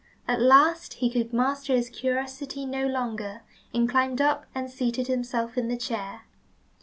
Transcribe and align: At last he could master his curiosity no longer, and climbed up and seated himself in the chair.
At 0.27 0.41
last 0.41 0.93
he 0.95 1.11
could 1.11 1.31
master 1.31 1.75
his 1.75 1.87
curiosity 1.87 2.65
no 2.65 2.87
longer, 2.87 3.43
and 3.71 3.87
climbed 3.87 4.19
up 4.19 4.47
and 4.55 4.67
seated 4.67 5.05
himself 5.05 5.59
in 5.59 5.67
the 5.67 5.77
chair. 5.77 6.21